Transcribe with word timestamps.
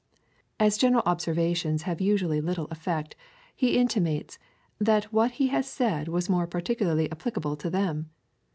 As 0.59 0.79
general 0.79 1.03
observations 1.05 1.83
have 1.83 2.01
usually 2.01 2.41
little 2.41 2.65
effect, 2.71 3.15
he 3.55 3.77
intimates, 3.77 4.39
that 4.79 5.13
what 5.13 5.33
he 5.33 5.49
had 5.49 5.63
said 5.65 6.07
was 6.07 6.27
more 6.27 6.47
particularly 6.47 7.07
apj^licable 7.09 7.55
to 7.59 7.69
them. 7.69 8.09